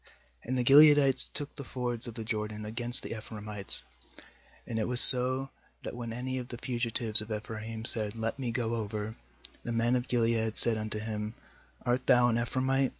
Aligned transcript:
5And 0.47 0.55
the 0.55 0.63
Gileadites 0.63 1.31
took 1.31 1.55
the 1.55 1.63
fords 1.63 2.07
of 2.07 2.15
the 2.15 2.23
Jordan 2.23 2.65
against 2.65 3.03
the 3.03 3.15
Ephraimites; 3.15 3.83
and 4.65 4.79
it 4.79 4.87
was 4.87 4.99
so, 4.99 5.51
that 5.83 5.95
when 5.95 6.11
any 6.11 6.39
of 6.39 6.47
the 6.47 6.57
fugitives 6.57 7.21
of 7.21 7.31
Ephraim 7.31 7.85
said: 7.85 8.15
'Let 8.15 8.39
me 8.39 8.49
go 8.49 8.71
over7, 8.83 9.13
the 9.61 9.71
men 9.71 9.95
of 9.95 10.07
Gilead 10.07 10.57
said 10.57 10.75
unto 10.75 10.97
him: 10.97 11.35
'Art 11.85 12.07
thou 12.07 12.29
an 12.29 12.37
Ephraimite?' 12.39 12.89